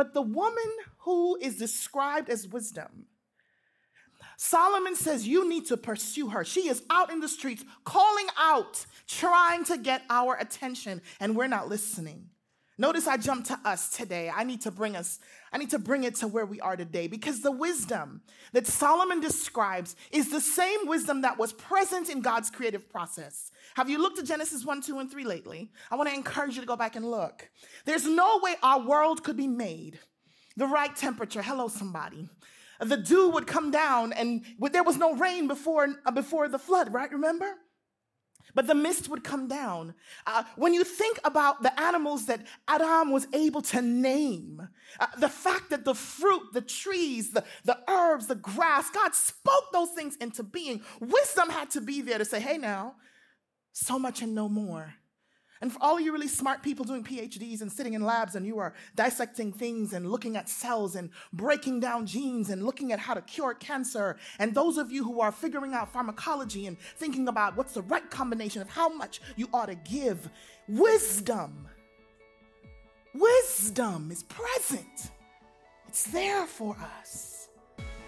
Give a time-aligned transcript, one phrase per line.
[0.00, 0.70] But the woman
[1.00, 3.04] who is described as wisdom,
[4.38, 6.42] Solomon says you need to pursue her.
[6.42, 11.48] She is out in the streets calling out, trying to get our attention, and we're
[11.48, 12.29] not listening.
[12.80, 14.32] Notice I jumped to us today.
[14.34, 15.18] I need to bring us,
[15.52, 18.22] I need to bring it to where we are today because the wisdom
[18.54, 23.52] that Solomon describes is the same wisdom that was present in God's creative process.
[23.74, 25.70] Have you looked at Genesis 1, 2, and 3 lately?
[25.90, 27.50] I want to encourage you to go back and look.
[27.84, 29.98] There's no way our world could be made
[30.56, 31.42] the right temperature.
[31.42, 32.30] Hello, somebody.
[32.80, 37.12] The dew would come down and there was no rain before, before the flood, right?
[37.12, 37.56] Remember?
[38.54, 39.94] But the mist would come down.
[40.26, 44.68] Uh, when you think about the animals that Adam was able to name,
[44.98, 49.72] uh, the fact that the fruit, the trees, the, the herbs, the grass, God spoke
[49.72, 50.82] those things into being.
[51.00, 52.94] Wisdom had to be there to say, hey, now,
[53.72, 54.94] so much and no more.
[55.62, 58.58] And for all you really smart people doing PhDs and sitting in labs and you
[58.58, 63.12] are dissecting things and looking at cells and breaking down genes and looking at how
[63.12, 67.56] to cure cancer, and those of you who are figuring out pharmacology and thinking about
[67.56, 70.30] what's the right combination of how much you ought to give,
[70.66, 71.68] wisdom,
[73.14, 75.10] wisdom is present.
[75.88, 77.39] It's there for us.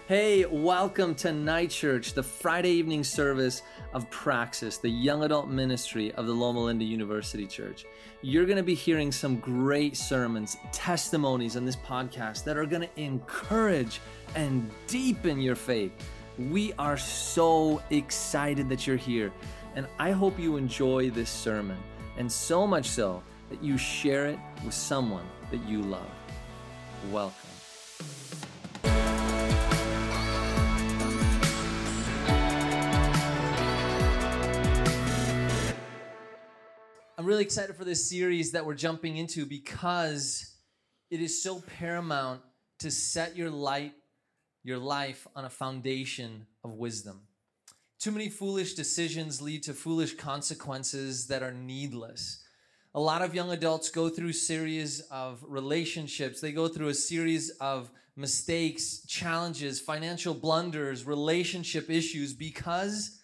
[0.05, 3.61] Hey, welcome to Night Church, the Friday evening service
[3.93, 7.85] of Praxis, the young adult ministry of the Loma Linda University Church.
[8.21, 12.81] You're going to be hearing some great sermons, testimonies on this podcast that are going
[12.81, 14.01] to encourage
[14.35, 15.93] and deepen your faith.
[16.37, 19.31] We are so excited that you're here,
[19.77, 21.77] and I hope you enjoy this sermon,
[22.17, 26.11] and so much so that you share it with someone that you love.
[27.09, 27.52] Welcome.
[37.23, 40.57] I'm really excited for this series that we're jumping into because
[41.09, 42.41] it is so paramount
[42.79, 43.93] to set your light,
[44.61, 47.21] your life on a foundation of wisdom.
[47.97, 52.43] Too many foolish decisions lead to foolish consequences that are needless.
[52.93, 56.41] A lot of young adults go through series of relationships.
[56.41, 63.21] They go through a series of mistakes, challenges, financial blunders, relationship issues because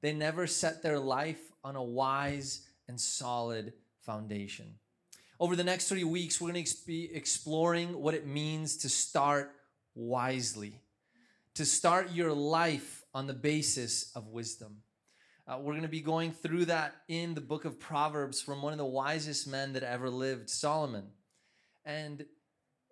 [0.00, 4.74] they never set their life on a wise and solid foundation.
[5.38, 9.52] Over the next three weeks, we're going to be exploring what it means to start
[9.94, 10.80] wisely,
[11.54, 14.78] to start your life on the basis of wisdom.
[15.46, 18.72] Uh, we're going to be going through that in the book of Proverbs from one
[18.72, 21.04] of the wisest men that ever lived, Solomon.
[21.84, 22.24] And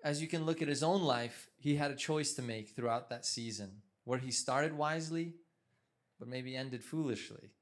[0.05, 3.09] as you can look at his own life, he had a choice to make throughout
[3.09, 5.33] that season where he started wisely,
[6.19, 7.54] but maybe ended foolishly.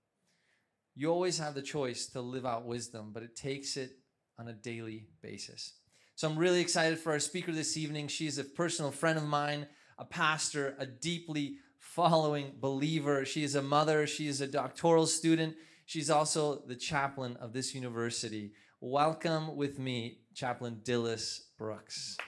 [0.94, 3.92] You always have the choice to live out wisdom, but it takes it
[4.38, 5.72] on a daily basis.
[6.16, 8.08] So I'm really excited for our speaker this evening.
[8.08, 13.25] She's a personal friend of mine, a pastor, a deeply following believer.
[13.25, 15.56] She is a mother, she is a doctoral student.
[15.86, 18.53] She's also the chaplain of this university.
[18.82, 22.19] Welcome with me, Chaplain Dilys Brooks.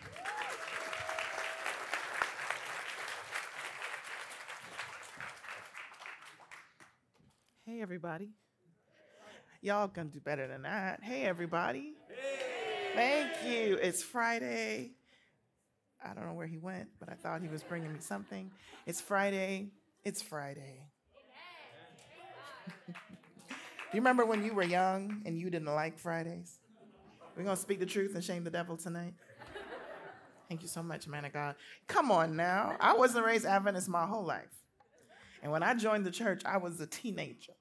[7.67, 8.31] Hey, everybody.
[9.65, 11.03] Y'all gonna do better than that.
[11.03, 11.95] Hey, everybody.
[12.11, 12.93] Hey.
[12.95, 13.79] Thank you.
[13.81, 14.91] It's Friday.
[16.05, 18.51] I don't know where he went, but I thought he was bringing me something.
[18.85, 19.69] It's Friday.
[20.05, 20.83] It's Friday.
[22.87, 22.93] do
[23.95, 26.59] you remember when you were young and you didn't like Fridays?
[27.35, 29.15] We're gonna speak the truth and shame the devil tonight.
[30.47, 31.55] Thank you so much, man of God.
[31.87, 32.77] Come on now.
[32.81, 34.63] I wasn't raised Adventist my whole life.
[35.43, 37.55] And when I joined the church, I was a teenager.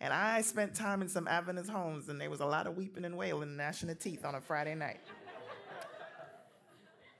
[0.00, 3.04] And I spent time in some Adventist homes, and there was a lot of weeping
[3.04, 5.00] and wailing and gnashing of teeth on a Friday night.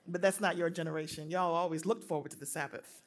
[0.07, 1.31] but that's not your generation.
[1.31, 3.03] Y'all always looked forward to the Sabbath.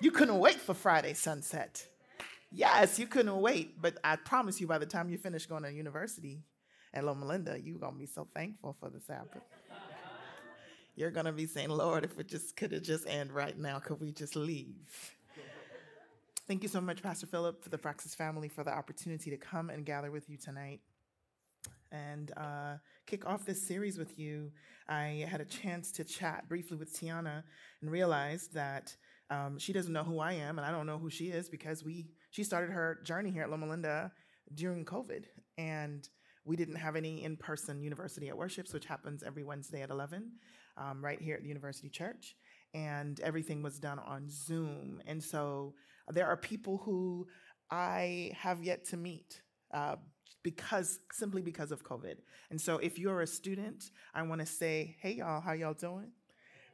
[0.00, 1.84] You couldn't wait for Friday sunset.
[2.50, 5.72] Yes, you couldn't wait, but I promise you, by the time you finish going to
[5.72, 6.42] university
[6.94, 9.42] at Loma Linda, you're gonna be so thankful for the Sabbath.
[10.94, 14.00] You're gonna be saying, Lord, if it just could have just end right now, could
[14.00, 14.76] we just leave?
[16.52, 19.70] Thank you so much, Pastor Philip, for the Praxis family, for the opportunity to come
[19.70, 20.80] and gather with you tonight.
[21.90, 22.74] And uh,
[23.06, 24.52] kick off this series with you.
[24.86, 27.44] I had a chance to chat briefly with Tiana
[27.80, 28.94] and realized that
[29.30, 31.84] um, she doesn't know who I am, and I don't know who she is because
[31.84, 34.12] we she started her journey here at Loma Linda
[34.54, 35.24] during COVID,
[35.56, 36.06] and
[36.44, 40.30] we didn't have any in-person university at worships, which happens every Wednesday at 11,
[40.76, 42.36] um, right here at the University Church,
[42.74, 45.72] and everything was done on Zoom, and so
[46.14, 47.26] there are people who
[47.70, 49.42] I have yet to meet.
[49.72, 49.96] Uh,
[50.42, 52.16] because simply because of COVID.
[52.50, 56.10] And so if you're a student, I want to say, hey y'all, how y'all doing?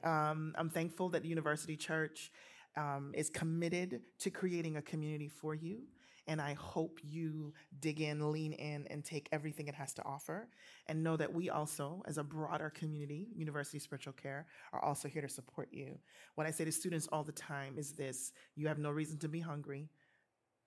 [0.05, 2.31] Um, I'm thankful that the University Church
[2.77, 5.83] um, is committed to creating a community for you.
[6.29, 10.49] And I hope you dig in, lean in, and take everything it has to offer.
[10.87, 15.23] And know that we also, as a broader community, University Spiritual Care, are also here
[15.23, 15.99] to support you.
[16.35, 19.29] What I say to students all the time is this you have no reason to
[19.29, 19.89] be hungry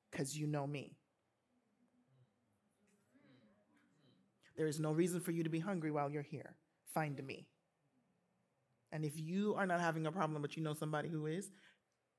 [0.10, 0.98] because you know me.
[4.58, 6.56] There is no reason for you to be hungry while you're here.
[6.92, 7.48] Find me.
[8.92, 11.52] And if you are not having a problem, but you know somebody who is,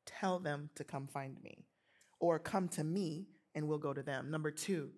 [0.06, 1.66] tell them to come find me
[2.22, 4.30] or come to me and we'll go to them.
[4.30, 4.90] Number two,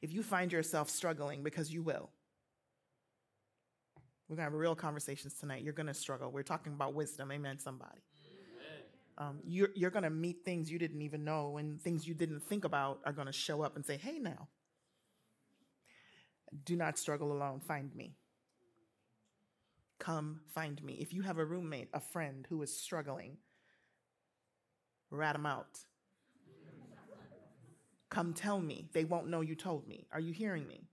[0.00, 2.08] if you find yourself struggling, because you will,
[4.26, 5.62] we're going to have real conversations tonight.
[5.62, 6.32] You're going to struggle.
[6.32, 7.30] We're talking about wisdom.
[7.30, 8.00] Amen, somebody.
[9.16, 12.42] Um, you're you're going to meet things you didn't even know, and things you didn't
[12.42, 14.48] think about are going to show up and say, hey, now.
[16.64, 17.60] Do not struggle alone.
[17.60, 18.16] Find me.
[19.98, 20.94] Come find me.
[21.00, 23.36] If you have a roommate, a friend who is struggling,
[25.10, 25.78] rat them out.
[28.14, 28.88] Come tell me.
[28.92, 30.06] They won't know you told me.
[30.12, 30.86] Are you hearing me?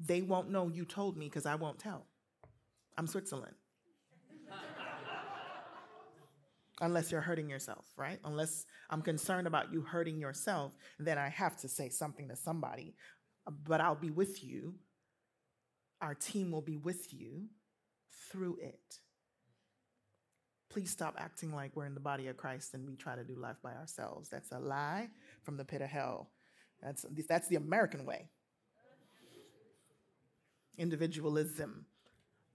[0.00, 2.06] They won't know you told me because I won't tell.
[2.98, 3.54] I'm Switzerland.
[6.80, 8.18] Unless you're hurting yourself, right?
[8.24, 12.96] Unless I'm concerned about you hurting yourself, then I have to say something to somebody.
[13.64, 14.74] But I'll be with you.
[16.00, 17.44] Our team will be with you
[18.28, 18.98] through it.
[20.76, 23.34] Please stop acting like we're in the body of Christ and we try to do
[23.34, 24.28] life by ourselves.
[24.28, 25.08] That's a lie
[25.42, 26.28] from the pit of hell.
[26.82, 28.28] That's, that's the American way.
[30.76, 31.86] Individualism.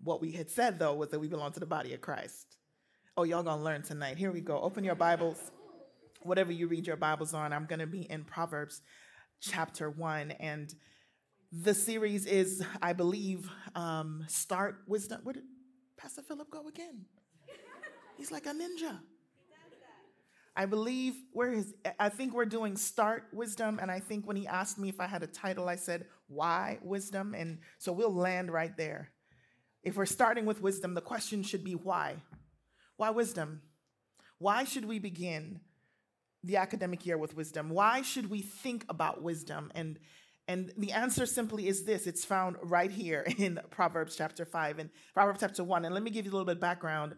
[0.03, 2.57] What we had said, though, was that we belong to the body of Christ.
[3.17, 4.19] Oh, y'all gonna learn tonight.
[4.19, 4.61] Here we go.
[4.61, 5.39] Open your Bibles.
[6.21, 8.83] Whatever you read your Bibles on, I'm gonna be in Proverbs
[9.39, 10.29] chapter 1.
[10.29, 10.71] And
[11.51, 15.21] the series is, I believe, um, Start Wisdom.
[15.23, 15.45] Where did
[15.97, 17.05] Pastor Philip go again?
[18.21, 18.99] He's like a ninja.
[20.55, 24.45] I believe where is I think we're doing start wisdom and I think when he
[24.45, 28.53] asked me if I had a title I said why wisdom and so we'll land
[28.53, 29.09] right there.
[29.81, 32.17] If we're starting with wisdom the question should be why?
[32.95, 33.63] Why wisdom?
[34.37, 35.61] Why should we begin
[36.43, 37.71] the academic year with wisdom?
[37.71, 39.71] Why should we think about wisdom?
[39.73, 39.97] And
[40.47, 44.91] and the answer simply is this it's found right here in Proverbs chapter 5 and
[45.15, 45.85] Proverbs chapter 1.
[45.85, 47.15] And let me give you a little bit of background.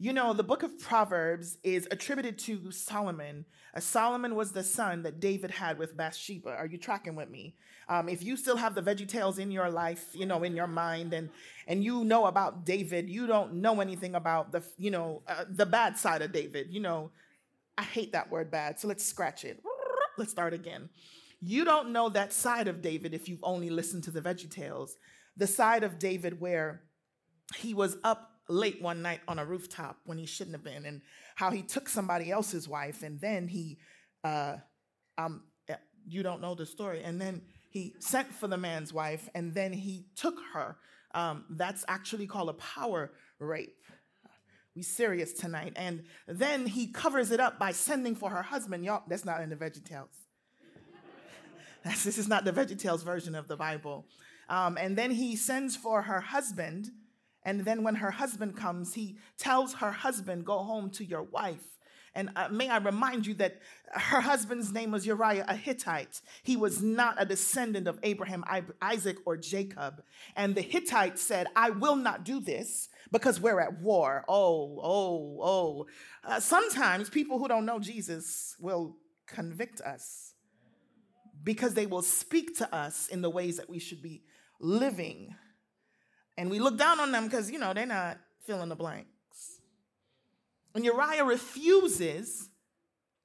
[0.00, 3.44] You know, the book of Proverbs is attributed to Solomon.
[3.74, 6.50] Uh, Solomon was the son that David had with Bathsheba.
[6.50, 7.56] Are you tracking with me?
[7.88, 10.68] Um, if you still have the Veggie Tales in your life, you know, in your
[10.68, 11.30] mind, and
[11.66, 15.66] and you know about David, you don't know anything about the, you know, uh, the
[15.66, 16.68] bad side of David.
[16.70, 17.10] You know,
[17.76, 19.60] I hate that word bad, so let's scratch it.
[20.16, 20.90] Let's start again.
[21.40, 24.96] You don't know that side of David if you've only listened to the Veggie Tales.
[25.36, 26.82] The side of David where
[27.56, 31.02] he was up late one night on a rooftop when he shouldn't have been, and
[31.36, 33.78] how he took somebody else's wife, and then he,
[34.24, 34.56] uh,
[35.16, 35.42] um,
[36.06, 39.72] you don't know the story, and then he sent for the man's wife, and then
[39.72, 40.76] he took her.
[41.14, 43.74] Um, that's actually called a power rape.
[44.74, 48.84] We serious tonight, and then he covers it up by sending for her husband.
[48.84, 50.08] Y'all, that's not in the Veggie Tales.
[52.04, 54.06] this is not the Veggie Tales version of the Bible.
[54.48, 56.90] Um, and then he sends for her husband
[57.48, 61.64] and then when her husband comes, he tells her husband, Go home to your wife.
[62.14, 66.20] And uh, may I remind you that her husband's name was Uriah, a Hittite.
[66.42, 68.44] He was not a descendant of Abraham,
[68.82, 70.02] Isaac, or Jacob.
[70.36, 74.26] And the Hittite said, I will not do this because we're at war.
[74.28, 75.86] Oh, oh, oh.
[76.22, 78.94] Uh, sometimes people who don't know Jesus will
[79.26, 80.34] convict us
[81.42, 84.22] because they will speak to us in the ways that we should be
[84.60, 85.34] living
[86.38, 89.08] and we look down on them because, you know, they're not filling the blanks.
[90.72, 92.48] And Uriah refuses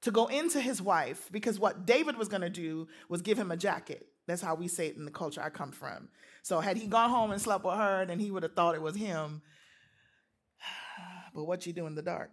[0.02, 3.52] to go into his wife because what David was going to do was give him
[3.52, 4.08] a jacket.
[4.26, 6.10] That's how we say it in the culture I come from.
[6.42, 8.82] So had he gone home and slept with her, then he would have thought it
[8.82, 9.42] was him.
[11.36, 12.30] But what you do in the dark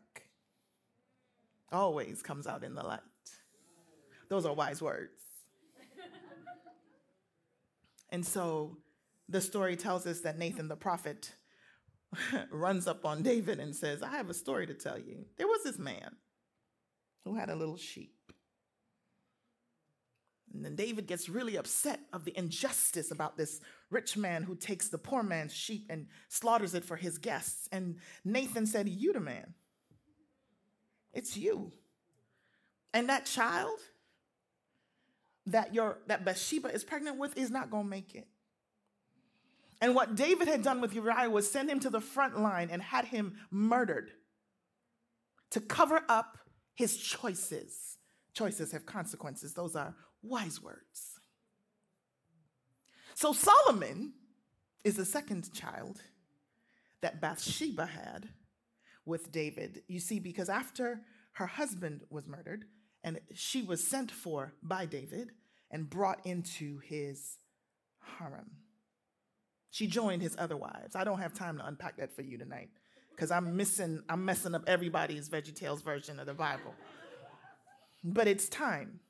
[1.72, 3.00] always comes out in the light.
[4.28, 5.22] Those are wise words.
[8.10, 8.76] and so
[9.30, 11.32] the story tells us that Nathan the prophet
[12.50, 15.24] runs up on David and says, I have a story to tell you.
[15.38, 16.16] There was this man
[17.24, 18.14] who had a little sheep.
[20.52, 24.88] And then David gets really upset of the injustice about this rich man who takes
[24.88, 27.68] the poor man's sheep and slaughters it for his guests.
[27.70, 29.54] And Nathan said, You the man.
[31.12, 31.70] It's you.
[32.92, 33.78] And that child,
[35.46, 38.26] that your that Bathsheba is pregnant with is not to make it.
[39.80, 42.82] And what David had done with Uriah was send him to the front line and
[42.82, 44.10] had him murdered
[45.50, 46.38] to cover up
[46.74, 47.96] his choices.
[48.34, 49.54] Choices have consequences.
[49.54, 51.18] Those are wise words.
[53.14, 54.12] So Solomon
[54.84, 56.00] is the second child
[57.00, 58.28] that Bathsheba had
[59.04, 59.82] with David.
[59.88, 61.00] You see, because after
[61.32, 62.64] her husband was murdered
[63.02, 65.30] and she was sent for by David
[65.70, 67.38] and brought into his
[68.18, 68.50] harem.
[69.70, 70.96] She joined his other wives.
[70.96, 72.70] I don't have time to unpack that for you tonight
[73.14, 76.74] because I'm missing, I'm messing up everybody's VeggieTales version of the Bible.
[78.02, 79.00] But it's time.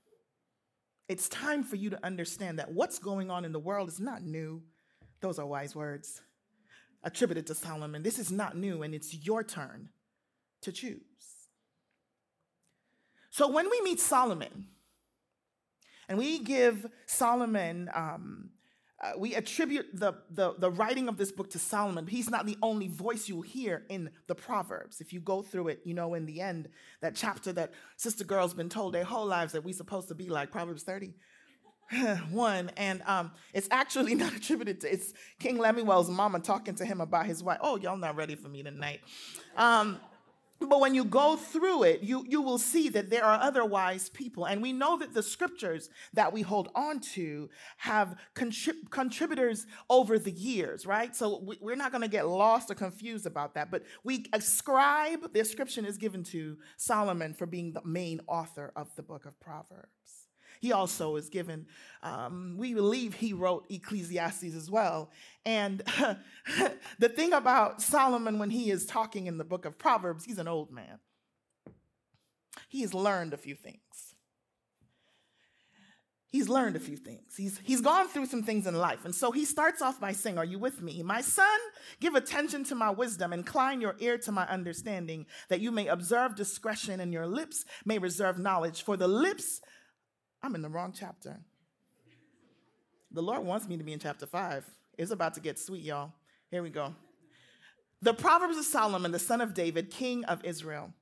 [1.08, 4.22] It's time for you to understand that what's going on in the world is not
[4.22, 4.62] new.
[5.20, 6.20] Those are wise words
[7.02, 8.02] attributed to Solomon.
[8.02, 9.88] This is not new, and it's your turn
[10.62, 11.00] to choose.
[13.30, 14.66] So when we meet Solomon,
[16.08, 18.50] and we give Solomon um,
[19.02, 22.06] uh, we attribute the, the, the writing of this book to Solomon.
[22.06, 25.00] He's not the only voice you'll hear in the Proverbs.
[25.00, 26.68] If you go through it, you know, in the end,
[27.00, 30.28] that chapter that Sister Girl's been told their whole lives that we're supposed to be
[30.28, 31.14] like, Proverbs 30.
[32.30, 37.00] one and um, it's actually not attributed to it's king lemuel's mama talking to him
[37.00, 39.00] about his wife oh y'all not ready for me tonight
[39.56, 39.98] um,
[40.68, 44.10] but when you go through it, you, you will see that there are other wise
[44.10, 44.44] people.
[44.44, 47.48] And we know that the scriptures that we hold on to
[47.78, 51.16] have contrib- contributors over the years, right?
[51.16, 53.70] So we, we're not going to get lost or confused about that.
[53.70, 58.94] But we ascribe, the ascription is given to Solomon for being the main author of
[58.96, 60.19] the book of Proverbs.
[60.60, 61.66] He also is given,
[62.02, 65.10] um, we believe he wrote Ecclesiastes as well.
[65.46, 65.82] And
[66.98, 70.48] the thing about Solomon when he is talking in the book of Proverbs, he's an
[70.48, 70.98] old man.
[72.68, 73.80] He has learned a few things.
[76.28, 77.34] He's learned a few things.
[77.36, 79.04] He's, he's gone through some things in life.
[79.04, 81.02] And so he starts off by saying, Are you with me?
[81.02, 81.58] My son,
[82.00, 86.36] give attention to my wisdom, incline your ear to my understanding, that you may observe
[86.36, 88.82] discretion and your lips may reserve knowledge.
[88.84, 89.60] For the lips
[90.42, 91.38] I'm in the wrong chapter.
[93.12, 94.64] The Lord wants me to be in chapter five.
[94.96, 96.12] It's about to get sweet, y'all.
[96.50, 96.94] Here we go.
[98.02, 100.92] The Proverbs of Solomon, the son of David, king of Israel,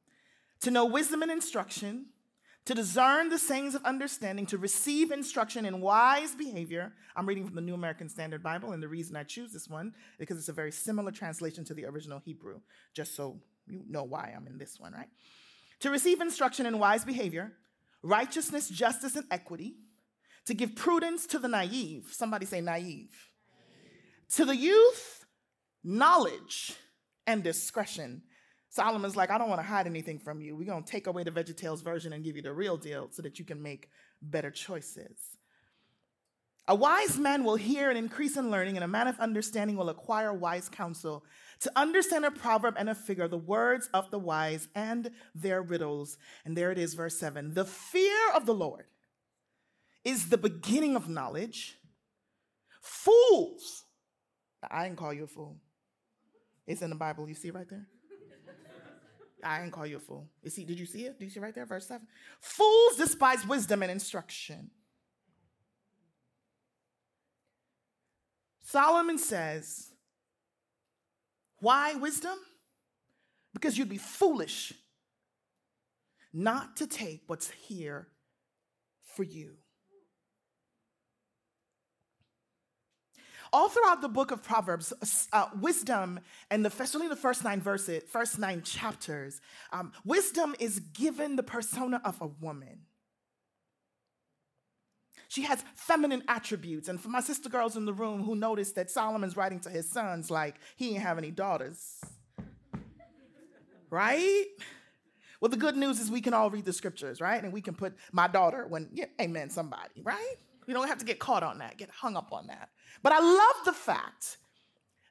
[0.60, 2.06] to know wisdom and instruction,
[2.64, 6.92] to discern the sayings of understanding, to receive instruction in wise behavior.
[7.14, 9.94] I'm reading from the New American Standard Bible, and the reason I choose this one
[10.18, 12.60] because it's a very similar translation to the original Hebrew,
[12.94, 15.08] just so you know why I'm in this one, right?
[15.80, 17.52] To receive instruction in wise behavior,
[18.02, 19.76] righteousness, justice, and equity,
[20.46, 22.08] to give prudence to the naive.
[22.12, 23.10] Somebody say naive.
[24.36, 25.24] To the youth,
[25.84, 26.74] knowledge
[27.26, 28.22] and discretion.
[28.70, 30.56] Solomon's like, I don't want to hide anything from you.
[30.56, 33.22] We're going to take away the VeggieTales version and give you the real deal so
[33.22, 33.88] that you can make
[34.20, 35.18] better choices.
[36.66, 39.88] A wise man will hear and increase in learning, and a man of understanding will
[39.88, 41.24] acquire wise counsel.
[41.62, 46.16] To understand a proverb and a figure, the words of the wise and their riddles.
[46.44, 47.54] And there it is, verse 7.
[47.54, 48.86] The fear of the Lord
[50.04, 51.76] is the beginning of knowledge.
[52.80, 53.84] Fools,
[54.70, 55.56] I didn't call you a fool.
[56.66, 57.28] It's in the Bible.
[57.28, 57.86] You see right there?
[59.42, 60.28] I didn't call you a fool.
[60.42, 61.18] You see, did you see it?
[61.18, 61.66] Did you see right there?
[61.66, 62.06] Verse 7.
[62.40, 64.70] Fools despise wisdom and instruction.
[68.62, 69.92] Solomon says,
[71.60, 72.38] Why wisdom?
[73.52, 74.72] Because you'd be foolish
[76.32, 78.08] not to take what's here
[79.02, 79.54] for you.
[83.52, 84.92] All throughout the book of Proverbs,
[85.32, 89.40] uh, wisdom, and the, especially the first nine verses, first nine chapters,
[89.72, 92.80] um, wisdom is given the persona of a woman.
[95.28, 96.88] She has feminine attributes.
[96.88, 99.88] And for my sister girls in the room who noticed that Solomon's writing to his
[99.88, 102.00] sons like he didn't have any daughters.
[103.90, 104.46] right?
[105.40, 107.42] Well, the good news is we can all read the scriptures, right?
[107.42, 110.34] And we can put my daughter when, yeah, amen, somebody, right?
[110.66, 112.70] We don't have to get caught on that, get hung up on that.
[113.02, 114.38] But I love the fact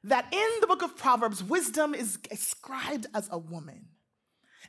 [0.04, 3.86] that in the book of Proverbs, wisdom is ascribed as a woman.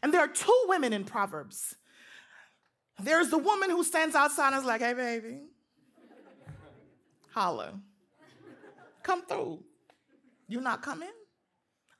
[0.01, 1.75] And there are two women in Proverbs
[3.03, 5.41] there's the woman who stands outside and is like, hey, baby,
[7.32, 7.79] holla.
[9.03, 9.63] Come through.
[10.48, 11.10] You not coming?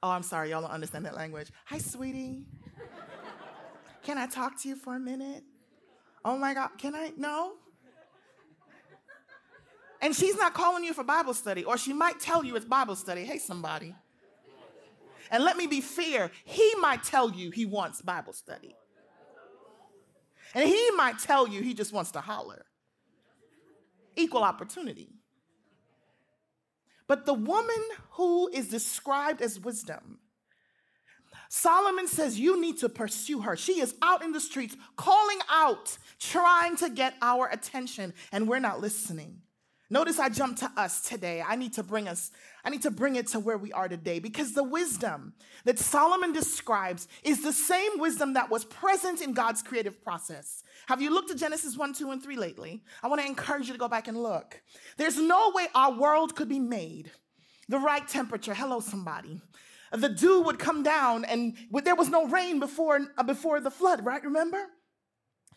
[0.02, 1.52] Oh, I'm sorry, y'all don't understand that language.
[1.66, 2.44] Hi, sweetie.
[4.04, 5.44] Can I talk to you for a minute?
[6.24, 7.12] Oh my God, can I?
[7.18, 7.54] No?
[10.02, 12.96] And she's not calling you for Bible study, or she might tell you it's Bible
[12.96, 13.26] study.
[13.26, 13.94] Hey, somebody.
[15.32, 18.76] And let me be fair, he might tell you he wants Bible study.
[20.54, 22.66] And he might tell you he just wants to holler.
[24.16, 25.10] equal opportunity.
[27.08, 30.20] But the woman who is described as wisdom,
[31.50, 33.56] Solomon says you need to pursue her.
[33.56, 38.60] She is out in the streets calling out, trying to get our attention, and we're
[38.60, 39.42] not listening.
[39.92, 41.42] Notice I jumped to us today.
[41.46, 42.32] I need to bring us,
[42.64, 45.34] I need to bring it to where we are today because the wisdom
[45.66, 50.64] that Solomon describes is the same wisdom that was present in God's creative process.
[50.88, 52.84] Have you looked at Genesis 1, 2, and 3 lately?
[53.02, 54.62] I want to encourage you to go back and look.
[54.98, 57.12] There's no way our world could be made
[57.68, 58.54] the right temperature.
[58.54, 59.42] Hello, somebody.
[59.92, 64.24] The dew would come down and there was no rain before, before the flood, right?
[64.24, 64.68] Remember?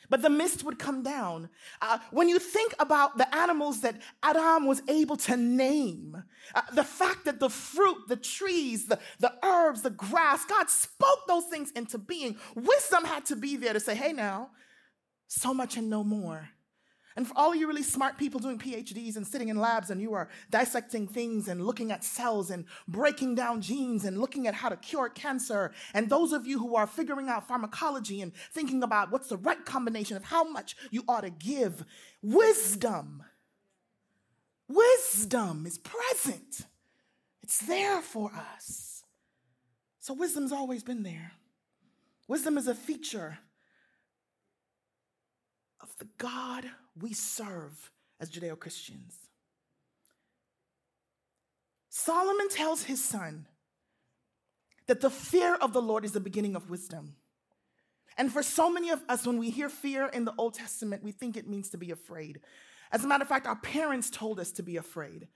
[0.09, 1.49] But the mist would come down.
[1.81, 6.23] Uh, when you think about the animals that Adam was able to name,
[6.55, 11.27] uh, the fact that the fruit, the trees, the, the herbs, the grass, God spoke
[11.27, 12.37] those things into being.
[12.55, 14.51] Wisdom had to be there to say, hey, now,
[15.29, 16.49] so much and no more.
[17.17, 20.15] And for all you really smart people doing PhDs and sitting in labs and you
[20.15, 24.69] are dissecting things and looking at cells and breaking down genes and looking at how
[24.69, 29.11] to cure cancer, and those of you who are figuring out pharmacology and thinking about
[29.11, 31.85] what's the right combination of how much you ought to give,
[32.23, 33.23] wisdom,
[34.69, 36.67] wisdom is present.
[37.43, 39.05] It's there for us.
[39.99, 41.33] So wisdom's always been there.
[42.29, 43.39] Wisdom is a feature
[45.83, 46.65] of the God
[47.01, 49.15] we serve as Judeo Christians.
[51.91, 53.47] Solomon tells his son
[54.87, 57.17] that the fear of the Lord is the beginning of wisdom.
[58.17, 61.13] And for so many of us, when we hear fear in the Old Testament, we
[61.13, 62.41] think it means to be afraid.
[62.93, 65.29] As a matter of fact, our parents told us to be afraid.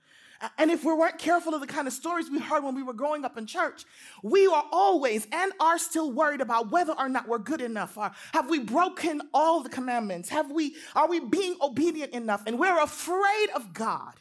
[0.59, 2.93] And if we weren't careful of the kind of stories we heard when we were
[2.93, 3.83] growing up in church,
[4.21, 7.97] we are always and are still worried about whether or not we're good enough.
[7.97, 10.29] Or have we broken all the commandments?
[10.29, 12.43] Have we, are we being obedient enough?
[12.45, 14.13] And we're afraid of God.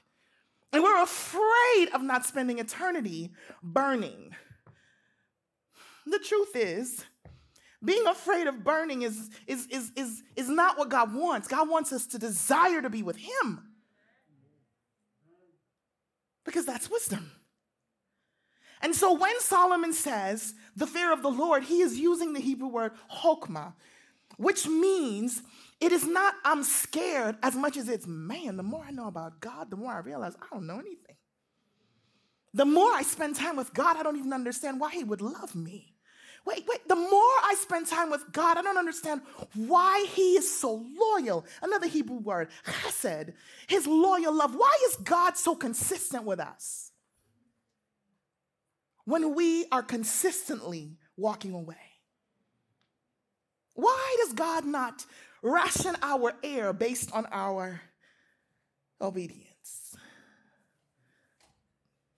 [0.72, 4.34] And we're afraid of not spending eternity burning.
[6.06, 7.04] The truth is,
[7.86, 11.48] being afraid of burning is, is, is, is, is not what God wants.
[11.48, 13.62] God wants us to desire to be with Him
[16.44, 17.30] because that's wisdom.
[18.82, 22.68] And so when Solomon says the fear of the Lord, he is using the Hebrew
[22.68, 23.72] word hokmah,
[24.36, 25.42] which means
[25.80, 29.40] it is not I'm scared as much as it's man, the more I know about
[29.40, 31.16] God, the more I realize I don't know anything.
[32.54, 35.54] The more I spend time with God, I don't even understand why he would love
[35.54, 35.95] me.
[36.46, 39.20] Wait, wait, the more I spend time with God, I don't understand
[39.54, 41.44] why He is so loyal.
[41.60, 43.32] Another Hebrew word, chesed,
[43.66, 44.54] His loyal love.
[44.54, 46.92] Why is God so consistent with us?
[49.04, 51.76] When we are consistently walking away.
[53.74, 55.04] Why does God not
[55.42, 57.80] ration our air based on our
[59.00, 59.96] obedience?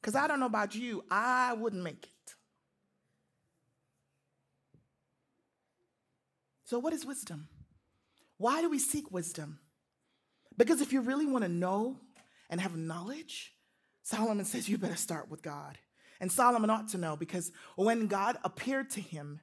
[0.00, 2.17] Because I don't know about you, I wouldn't make it.
[6.68, 7.48] So, what is wisdom?
[8.36, 9.58] Why do we seek wisdom?
[10.58, 11.96] Because if you really want to know
[12.50, 13.54] and have knowledge,
[14.02, 15.78] Solomon says you better start with God.
[16.20, 19.40] And Solomon ought to know because when God appeared to him,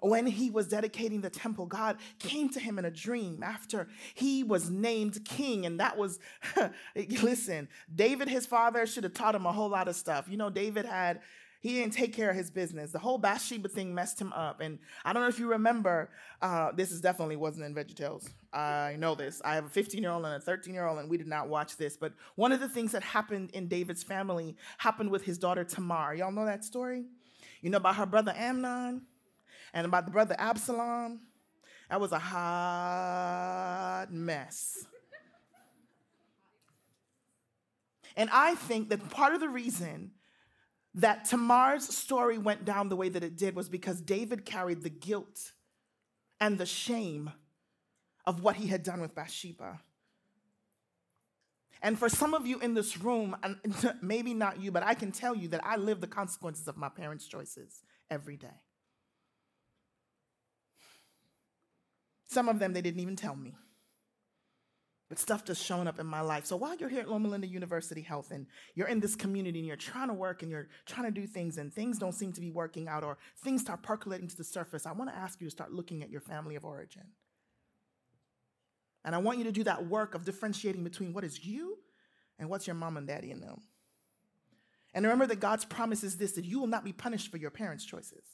[0.00, 4.42] when he was dedicating the temple, God came to him in a dream after he
[4.42, 5.66] was named king.
[5.66, 6.20] And that was,
[6.96, 10.26] listen, David, his father, should have taught him a whole lot of stuff.
[10.26, 11.20] You know, David had
[11.62, 12.90] he didn't take care of his business.
[12.90, 14.60] The whole Bathsheba thing messed him up.
[14.60, 16.10] And I don't know if you remember,
[16.42, 18.28] uh, this is definitely wasn't in VeggieTales.
[18.52, 19.40] I know this.
[19.44, 21.48] I have a 15 year old and a 13 year old, and we did not
[21.48, 21.96] watch this.
[21.96, 26.16] But one of the things that happened in David's family happened with his daughter Tamar.
[26.16, 27.04] Y'all know that story?
[27.60, 29.02] You know about her brother Amnon
[29.72, 31.20] and about the brother Absalom?
[31.88, 34.84] That was a hot mess.
[38.16, 40.10] And I think that part of the reason
[40.94, 44.90] that Tamar's story went down the way that it did was because David carried the
[44.90, 45.52] guilt
[46.40, 47.30] and the shame
[48.26, 49.80] of what he had done with Bathsheba.
[51.82, 53.36] And for some of you in this room,
[54.02, 56.88] maybe not you, but I can tell you that I live the consequences of my
[56.88, 58.60] parents' choices every day.
[62.28, 63.54] Some of them they didn't even tell me
[65.12, 66.46] but stuff just showing up in my life.
[66.46, 69.68] So while you're here at Loma Linda University Health and you're in this community and
[69.68, 72.40] you're trying to work and you're trying to do things and things don't seem to
[72.40, 75.46] be working out or things start percolating to the surface, I want to ask you
[75.46, 77.02] to start looking at your family of origin.
[79.04, 81.76] And I want you to do that work of differentiating between what is you
[82.38, 83.60] and what's your mom and daddy in them.
[84.94, 87.50] And remember that God's promise is this that you will not be punished for your
[87.50, 88.24] parents' choices.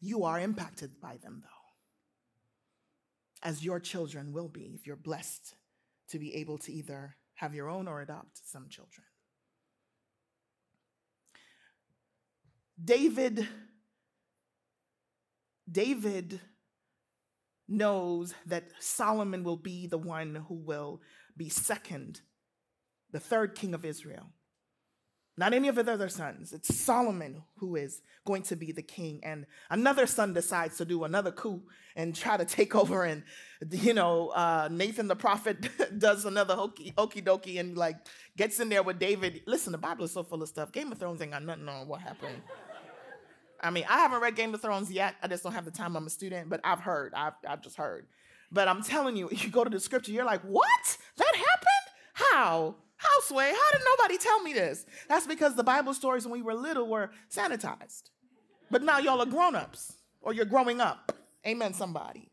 [0.00, 1.53] You are impacted by them, though
[3.44, 5.54] as your children will be if you're blessed
[6.08, 9.04] to be able to either have your own or adopt some children.
[12.82, 13.46] David
[15.70, 16.40] David
[17.66, 21.00] knows that Solomon will be the one who will
[21.36, 22.20] be second,
[23.10, 24.30] the third king of Israel.
[25.36, 26.52] Not any of his other sons.
[26.52, 29.20] It's Solomon who is going to be the king.
[29.24, 31.62] And another son decides to do another coup
[31.96, 33.04] and try to take over.
[33.04, 33.24] And,
[33.70, 35.68] you know, uh, Nathan the prophet
[35.98, 37.96] does another hokey, okie dokie and like
[38.36, 39.42] gets in there with David.
[39.46, 40.70] Listen, the Bible is so full of stuff.
[40.70, 42.42] Game of Thrones ain't got nothing on what happened.
[43.60, 45.14] I mean, I haven't read Game of Thrones yet.
[45.22, 45.96] I just don't have the time.
[45.96, 47.14] I'm a student, but I've heard.
[47.14, 48.06] I've, I've just heard.
[48.52, 50.98] But I'm telling you, you go to the scripture, you're like, what?
[51.16, 51.94] That happened?
[52.12, 52.76] How?
[52.96, 54.86] Houseway, how did nobody tell me this?
[55.08, 58.04] That's because the Bible stories when we were little were sanitized.
[58.70, 61.12] But now y'all are grown ups or you're growing up.
[61.46, 62.30] Amen, somebody.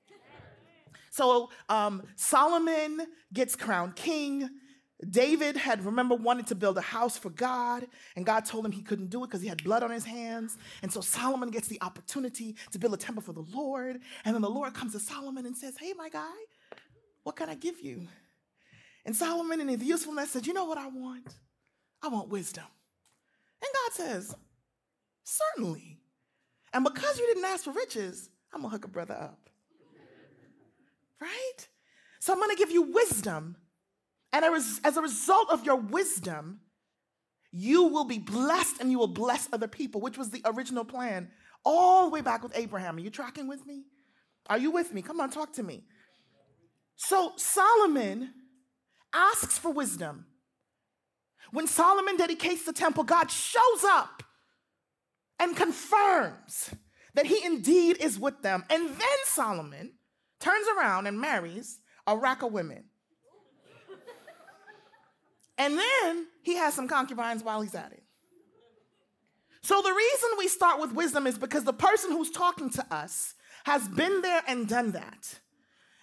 [1.09, 3.01] So um, Solomon
[3.33, 4.49] gets crowned king.
[5.09, 8.83] David had, remember, wanted to build a house for God, and God told him he
[8.83, 10.57] couldn't do it because he had blood on his hands.
[10.83, 13.99] And so Solomon gets the opportunity to build a temple for the Lord.
[14.23, 16.29] And then the Lord comes to Solomon and says, Hey, my guy,
[17.23, 18.07] what can I give you?
[19.05, 21.35] And Solomon, in his usefulness, said, You know what I want?
[22.01, 22.65] I want wisdom.
[23.61, 24.35] And God says,
[25.23, 25.99] Certainly.
[26.73, 29.49] And because you didn't ask for riches, I'm to hook a brother up.
[31.19, 31.67] Right?
[32.19, 33.55] So I'm to give you wisdom.
[34.33, 36.61] And as a result of your wisdom,
[37.51, 41.29] you will be blessed and you will bless other people, which was the original plan
[41.65, 42.97] all the way back with Abraham.
[42.97, 43.83] Are you tracking with me?
[44.47, 45.01] Are you with me?
[45.01, 45.83] Come on, talk to me.
[46.95, 48.33] So Solomon
[49.13, 50.25] asks for wisdom.
[51.51, 54.23] When Solomon dedicates the temple, God shows up
[55.39, 56.73] and confirms
[57.13, 58.63] that he indeed is with them.
[58.69, 59.93] And then Solomon
[60.39, 62.85] turns around and marries a rack of women.
[65.57, 68.03] and then he has some concubines while he's at it.
[69.63, 73.35] So the reason we start with wisdom is because the person who's talking to us
[73.65, 75.39] has been there and done that.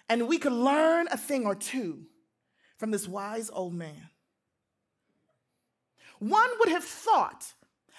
[0.07, 2.05] And we could learn a thing or two
[2.79, 4.09] from this wise old man.
[6.17, 7.53] One would have thought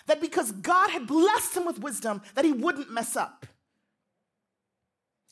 [0.07, 3.47] that because God had blessed him with wisdom, that he wouldn't mess up.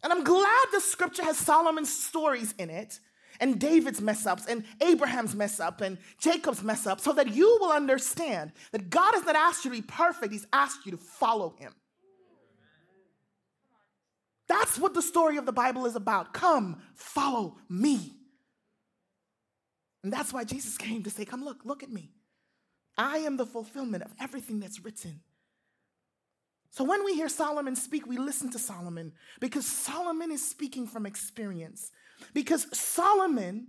[0.03, 3.01] And I'm glad the scripture has Solomon's stories in it,
[3.41, 7.59] and David's mess ups, and Abraham's mess up, and Jacob's mess up, so that you
[7.61, 10.99] will understand that God has not asked you to be perfect, He's asked you to
[10.99, 11.75] follow Him.
[14.49, 16.33] That's what the story of the Bible is about.
[16.33, 18.18] Come, follow me.
[20.09, 22.09] And that's why Jesus came to say, Come look, look at me.
[22.97, 25.21] I am the fulfillment of everything that's written.
[26.71, 31.05] So when we hear Solomon speak, we listen to Solomon because Solomon is speaking from
[31.05, 31.91] experience.
[32.33, 33.67] Because Solomon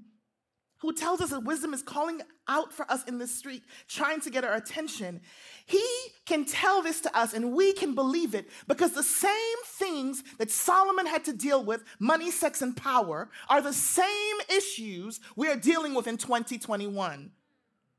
[0.79, 4.29] who tells us that wisdom is calling out for us in the street, trying to
[4.29, 5.21] get our attention,
[5.65, 5.83] he
[6.25, 10.49] can tell this to us and we can believe it because the same things that
[10.49, 15.57] Solomon had to deal with, money, sex, and power, are the same issues we are
[15.57, 17.31] dealing with in 2021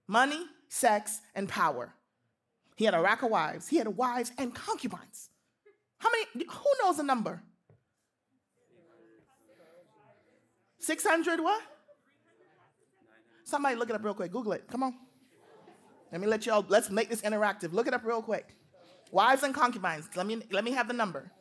[0.06, 1.94] money, sex, and power.
[2.76, 5.28] He had a rack of wives, he had wives and concubines.
[5.98, 6.46] How many?
[6.46, 7.42] Who knows the number?
[10.78, 11.62] 600 what?
[13.50, 14.30] Somebody look it up real quick.
[14.30, 14.68] Google it.
[14.70, 14.94] Come on.
[16.12, 17.72] Let me let y'all, let's make this interactive.
[17.72, 18.54] Look it up real quick.
[19.10, 20.08] Wives and concubines.
[20.14, 21.32] Let me, let me have the number.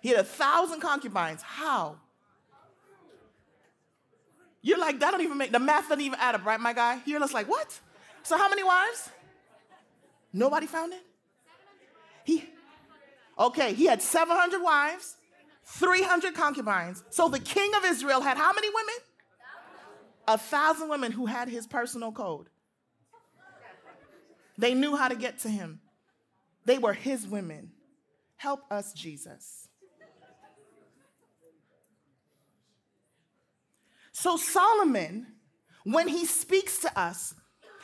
[0.00, 1.42] He had a thousand concubines.
[1.42, 1.96] How?
[4.62, 7.00] You're like, that don't even make, the math doesn't even add up, right, my guy?
[7.04, 7.78] You're just like, what?
[8.22, 9.10] So how many wives?
[10.32, 11.02] Nobody found it?
[12.24, 12.48] He,
[13.38, 15.16] okay, he had 700 wives,
[15.64, 17.02] 300 concubines.
[17.10, 18.94] So the king of Israel had how many women?
[20.26, 22.48] A thousand women who had his personal code.
[24.56, 25.80] They knew how to get to him.
[26.64, 27.72] They were his women.
[28.36, 29.68] Help us, Jesus.
[34.12, 35.26] So, Solomon,
[35.82, 37.34] when he speaks to us,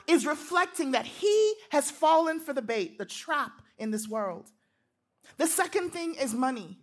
[0.07, 4.50] is reflecting that he has fallen for the bait, the trap in this world.
[5.37, 6.79] The second thing is money.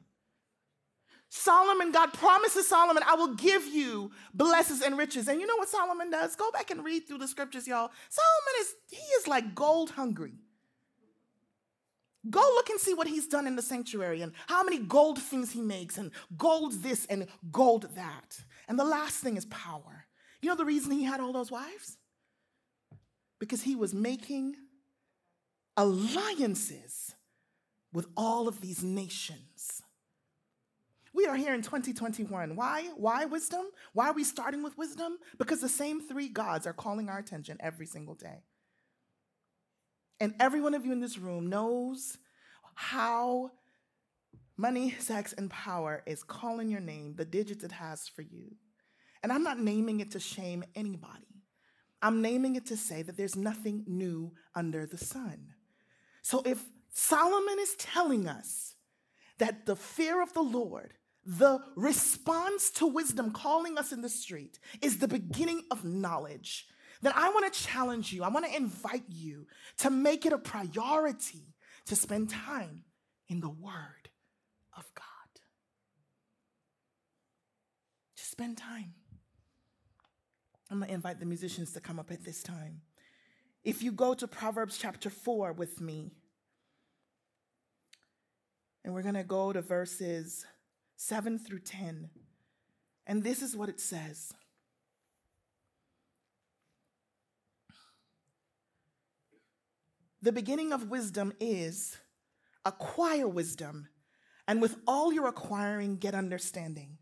[1.29, 5.27] Solomon, God promises Solomon, I will give you blessings and riches.
[5.27, 6.35] And you know what Solomon does?
[6.35, 7.91] Go back and read through the scriptures, y'all.
[8.09, 10.35] Solomon is, he is like gold hungry.
[12.29, 15.51] Go look and see what he's done in the sanctuary and how many gold things
[15.51, 18.39] he makes and gold this and gold that.
[18.67, 20.05] And the last thing is power.
[20.41, 21.97] You know the reason he had all those wives?
[23.39, 24.55] Because he was making
[25.75, 27.15] alliances
[27.93, 29.81] with all of these nations
[31.17, 32.56] We are here in 2021.
[32.56, 32.91] Why?
[32.95, 33.65] Why wisdom?
[33.93, 35.17] Why are we starting with wisdom?
[35.39, 38.43] Because the same three gods are calling our attention every single day.
[40.19, 42.19] And every one of you in this room knows
[42.75, 43.49] how
[44.58, 48.56] money, sex, and power is calling your name, the digits it has for you.
[49.23, 51.41] And I'm not naming it to shame anybody.
[51.99, 55.56] I'm naming it to say that there's nothing new under the sun.
[56.21, 58.75] So if Solomon is telling us
[59.39, 60.93] that the fear of the Lord,
[61.27, 66.67] the response to wisdom calling us in the street, is the beginning of knowledge,
[67.01, 68.23] then I want to challenge you.
[68.23, 69.45] I want to invite you
[69.79, 71.53] to make it a priority
[71.87, 72.85] to spend time
[73.27, 74.09] in the Word
[74.75, 75.41] of God.
[78.15, 78.93] Just spend time.
[80.71, 82.81] I'm going to invite the musicians to come up at this time.
[83.65, 86.13] If you go to Proverbs chapter 4 with me,
[88.85, 90.45] and we're going to go to verses
[90.97, 92.10] 7 through 10.
[93.05, 94.33] And this is what it says
[100.21, 101.97] The beginning of wisdom is
[102.65, 103.88] acquire wisdom,
[104.47, 106.97] and with all your acquiring, get understanding.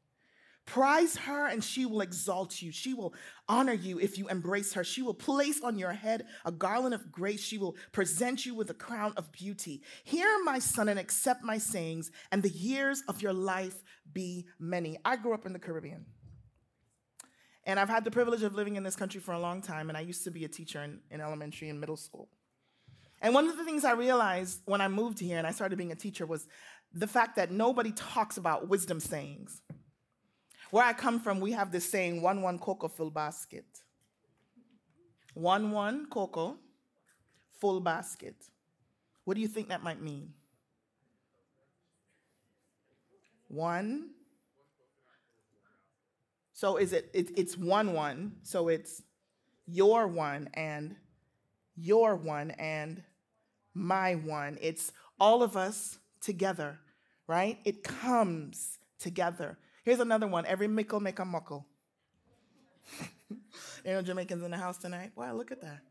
[0.65, 2.71] Prize her and she will exalt you.
[2.71, 3.13] She will
[3.47, 4.83] honor you if you embrace her.
[4.83, 7.41] She will place on your head a garland of grace.
[7.41, 9.83] She will present you with a crown of beauty.
[10.03, 14.97] Hear, my son, and accept my sayings, and the years of your life be many.
[15.05, 16.05] I grew up in the Caribbean.
[17.67, 19.97] And I've had the privilege of living in this country for a long time, and
[19.97, 22.29] I used to be a teacher in, in elementary and middle school.
[23.21, 25.91] And one of the things I realized when I moved here and I started being
[25.91, 26.47] a teacher was
[26.93, 29.61] the fact that nobody talks about wisdom sayings.
[30.71, 33.65] Where I come from, we have this saying, one one cocoa full basket.
[35.33, 36.57] One one cocoa
[37.59, 38.35] full basket.
[39.25, 40.33] What do you think that might mean?
[43.47, 44.11] One.
[46.53, 49.01] So is it, it it's one one, so it's
[49.67, 50.95] your one and
[51.75, 53.03] your one and
[53.73, 54.57] my one.
[54.61, 56.79] It's all of us together,
[57.27, 57.59] right?
[57.65, 59.57] It comes together.
[59.85, 60.47] Here's another one.
[60.47, 61.63] Every mickle make a muckle.
[63.29, 63.37] you
[63.85, 65.11] know Jamaicans in the house tonight?
[65.15, 65.81] Wow, look at that.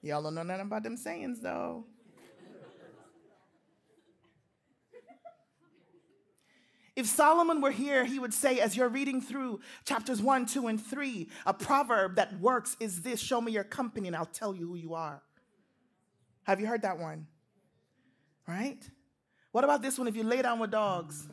[0.00, 1.84] Y'all don't know nothing about them sayings though.
[6.96, 10.80] If Solomon were here, he would say, as you're reading through chapters one, two, and
[10.80, 14.68] three, a proverb that works is this show me your company and I'll tell you
[14.68, 15.20] who you are.
[16.44, 17.26] Have you heard that one?
[18.46, 18.78] Right?
[19.50, 20.06] What about this one?
[20.06, 21.28] If you lay down with dogs,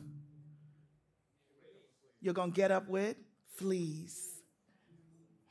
[2.22, 3.16] you're going to get up with
[3.56, 4.28] fleas.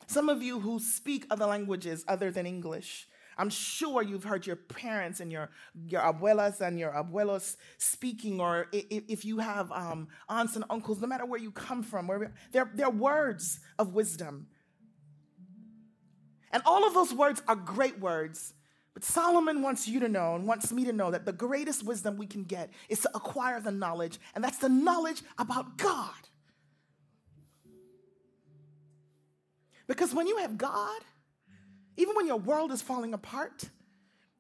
[0.07, 3.07] Some of you who speak other languages other than English,
[3.37, 5.49] I'm sure you've heard your parents and your,
[5.85, 11.07] your abuelas and your abuelos speaking, or if, you have um, aunts and uncles, no
[11.07, 14.47] matter where you come from, where they're, they're words of wisdom.
[16.51, 18.53] And all of those words are great words.
[18.93, 22.17] But Solomon wants you to know and wants me to know that the greatest wisdom
[22.17, 26.27] we can get is to acquire the knowledge, and that's the knowledge about God.
[29.87, 31.01] Because when you have God,
[31.97, 33.69] even when your world is falling apart,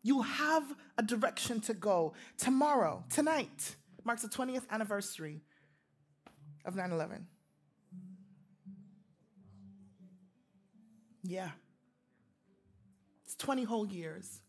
[0.03, 0.63] you have
[0.97, 2.13] a direction to go.
[2.37, 5.41] Tomorrow, tonight, marks the 20th anniversary
[6.65, 7.27] of 9 11.
[11.23, 11.49] Yeah.
[13.25, 14.41] It's 20 whole years.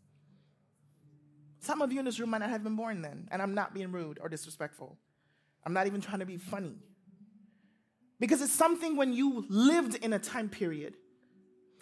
[1.61, 3.73] Some of you in this room might not have been born then, and I'm not
[3.73, 4.99] being rude or disrespectful.
[5.65, 6.75] I'm not even trying to be funny.
[8.21, 10.95] Because it's something when you lived in a time period.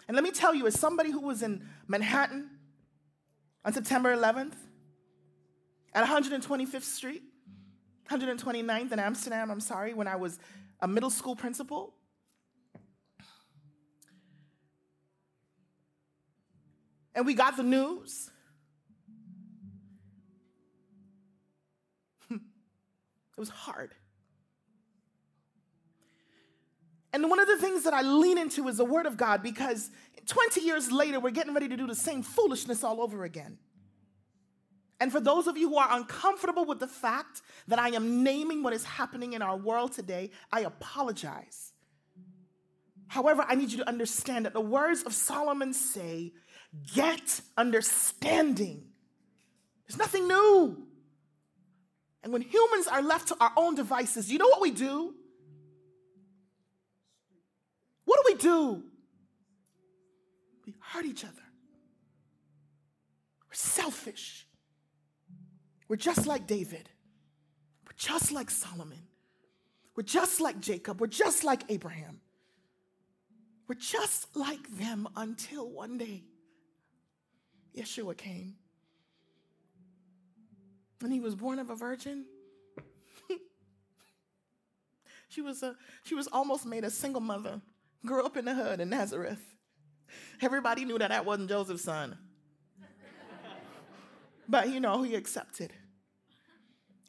[0.07, 2.49] And let me tell you, as somebody who was in Manhattan
[3.63, 4.55] on September 11th,
[5.93, 7.23] at 125th Street,
[8.09, 10.39] 129th in Amsterdam, I'm sorry, when I was
[10.79, 11.93] a middle school principal,
[17.13, 18.29] and we got the news.
[22.31, 22.39] it
[23.37, 23.93] was hard.
[27.13, 29.89] And one of the things that I lean into is the Word of God because
[30.27, 33.57] 20 years later, we're getting ready to do the same foolishness all over again.
[35.01, 38.61] And for those of you who are uncomfortable with the fact that I am naming
[38.61, 41.73] what is happening in our world today, I apologize.
[43.07, 46.31] However, I need you to understand that the words of Solomon say,
[46.93, 48.83] get understanding.
[49.87, 50.87] There's nothing new.
[52.23, 55.15] And when humans are left to our own devices, you know what we do?
[58.11, 58.83] What do we do?
[60.65, 61.45] We hurt each other.
[63.47, 64.45] We're selfish.
[65.87, 66.89] We're just like David.
[67.85, 69.07] We're just like Solomon.
[69.95, 70.99] We're just like Jacob.
[70.99, 72.19] We're just like Abraham.
[73.69, 76.25] We're just like them until one day
[77.73, 78.55] Yeshua came.
[81.01, 82.25] And he was born of a virgin.
[85.29, 87.61] she was a she was almost made a single mother.
[88.05, 89.41] Grew up in the hood in Nazareth.
[90.41, 92.17] Everybody knew that that wasn't Joseph's son.
[94.47, 95.73] but you know, he accepted.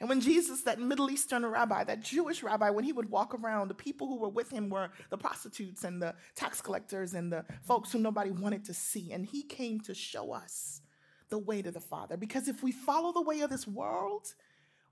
[0.02, 3.68] And when Jesus, that Middle Eastern rabbi, that Jewish rabbi, when he would walk around,
[3.68, 7.44] the people who were with him were the prostitutes and the tax collectors and the
[7.62, 9.12] folks who nobody wanted to see.
[9.12, 10.80] And he came to show us
[11.28, 12.16] the way to the Father.
[12.16, 14.26] Because if we follow the way of this world,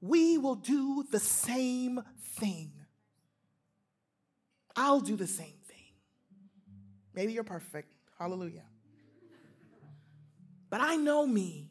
[0.00, 2.00] we will do the same
[2.38, 2.70] thing.
[4.76, 5.59] I'll do the same.
[7.14, 7.92] Maybe you're perfect.
[8.18, 8.64] Hallelujah.
[10.68, 11.70] But I know me.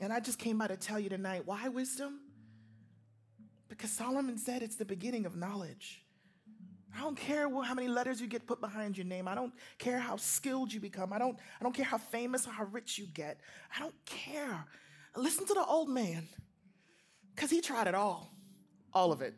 [0.00, 2.20] And I just came by to tell you tonight why wisdom?
[3.68, 6.02] Because Solomon said it's the beginning of knowledge.
[6.94, 9.26] I don't care how many letters you get put behind your name.
[9.26, 11.12] I don't care how skilled you become.
[11.12, 13.40] I don't, I don't care how famous or how rich you get.
[13.74, 14.66] I don't care.
[15.16, 16.28] Listen to the old man,
[17.34, 18.30] because he tried it all,
[18.92, 19.34] all of it.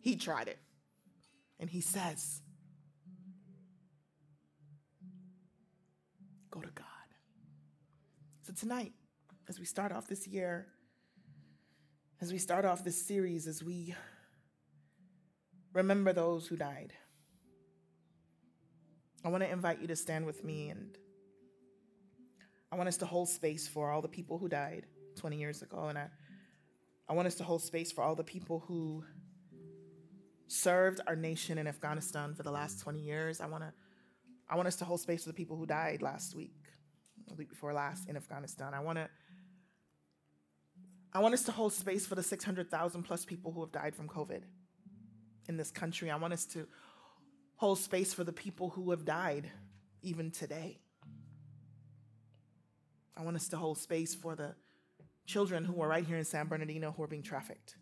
[0.00, 0.58] He tried it.
[1.58, 2.42] And he says,
[6.50, 6.86] Go to God.
[8.42, 8.92] So tonight,
[9.48, 10.66] as we start off this year,
[12.20, 13.94] as we start off this series, as we
[15.72, 16.92] remember those who died,
[19.24, 20.96] I want to invite you to stand with me and
[22.72, 24.86] I want us to hold space for all the people who died
[25.16, 25.86] 20 years ago.
[25.88, 26.08] And I,
[27.08, 29.04] I want us to hold space for all the people who
[30.46, 33.40] served our nation in Afghanistan for the last 20 years.
[33.40, 33.72] I want to
[34.50, 36.56] I want us to hold space for the people who died last week,
[37.28, 38.74] the week before last in Afghanistan.
[38.74, 39.08] I want to
[41.12, 44.08] I want us to hold space for the 600,000 plus people who have died from
[44.08, 44.42] COVID
[45.48, 46.10] in this country.
[46.10, 46.66] I want us to
[47.56, 49.50] hold space for the people who have died
[50.02, 50.78] even today.
[53.16, 54.54] I want us to hold space for the
[55.26, 57.76] children who are right here in San Bernardino who are being trafficked.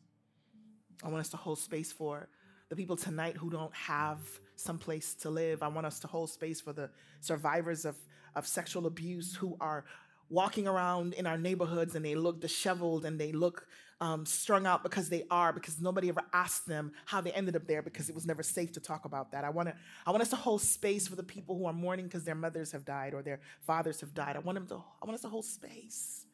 [1.02, 2.28] I want us to hold space for
[2.70, 4.18] the people tonight who don't have
[4.58, 5.62] some place to live.
[5.62, 6.90] I want us to hold space for the
[7.20, 7.96] survivors of,
[8.34, 9.84] of sexual abuse who are
[10.30, 13.66] walking around in our neighborhoods and they look disheveled and they look
[14.00, 17.66] um, strung out because they are because nobody ever asked them how they ended up
[17.66, 19.44] there because it was never safe to talk about that.
[19.44, 19.74] I want to
[20.06, 22.72] I want us to hold space for the people who are mourning because their mothers
[22.72, 24.36] have died or their fathers have died.
[24.36, 26.26] I want them to I want us to hold space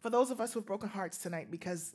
[0.00, 1.94] for those of us with broken hearts tonight because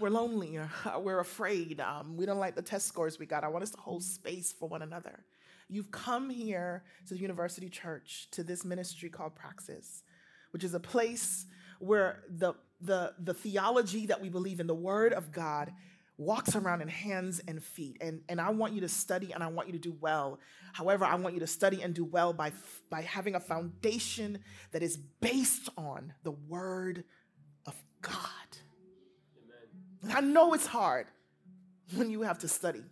[0.00, 0.58] we're lonely,
[1.00, 3.44] we're afraid, um, we don't like the test scores we got.
[3.44, 5.24] I want us to hold space for one another.
[5.68, 10.02] You've come here to the University Church, to this ministry called Praxis,
[10.50, 11.46] which is a place
[11.78, 15.72] where the, the, the theology that we believe in, the Word of God,
[16.16, 17.96] walks around in hands and feet.
[18.00, 20.38] And, and I want you to study and I want you to do well.
[20.72, 22.52] However, I want you to study and do well by,
[22.88, 24.38] by having a foundation
[24.72, 27.04] that is based on the Word
[27.66, 28.14] of God.
[30.10, 31.06] I know it's hard
[31.94, 32.84] when you have to study,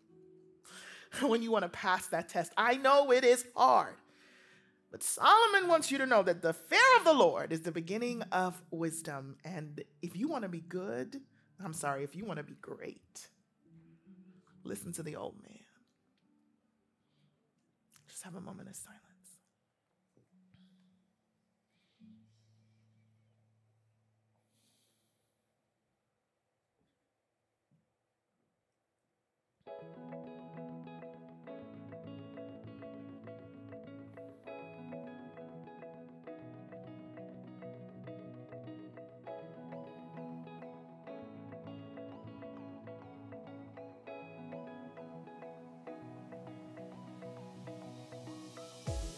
[1.20, 2.52] when you want to pass that test.
[2.56, 3.94] I know it is hard.
[4.90, 8.22] But Solomon wants you to know that the fear of the Lord is the beginning
[8.32, 9.36] of wisdom.
[9.44, 11.20] And if you want to be good,
[11.62, 13.28] I'm sorry, if you want to be great,
[14.64, 15.58] listen to the old man.
[18.08, 19.05] Just have a moment of silence.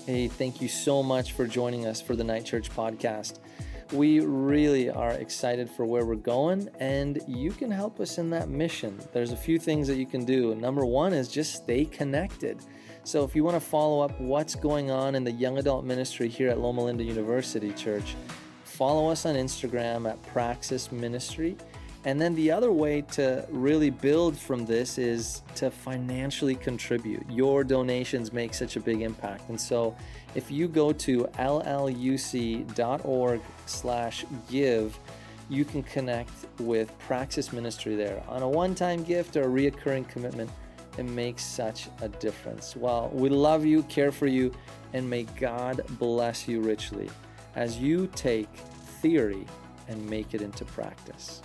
[0.09, 3.41] Hey, thank you so much for joining us for the Night Church podcast.
[3.93, 8.49] We really are excited for where we're going, and you can help us in that
[8.49, 8.99] mission.
[9.13, 10.55] There's a few things that you can do.
[10.55, 12.57] Number one is just stay connected.
[13.05, 16.29] So, if you want to follow up what's going on in the young adult ministry
[16.31, 18.17] here at Loma Linda University Church,
[18.65, 21.55] follow us on Instagram at Praxis Ministry.
[22.05, 27.29] And then the other way to really build from this is to financially contribute.
[27.29, 29.49] Your donations make such a big impact.
[29.49, 29.97] And so
[30.35, 32.71] if you go to lluc.org
[33.67, 34.99] slash give,
[35.51, 36.31] you can connect
[36.61, 38.23] with Praxis Ministry there.
[38.29, 40.51] On a one-time gift or a reoccurring commitment,
[40.99, 42.77] it makes such a difference.
[42.77, 44.53] Well, we love you, care for you,
[44.93, 47.11] and may God bless you richly
[47.55, 48.49] as you take
[49.01, 49.47] theory
[49.89, 51.41] and make it into practice.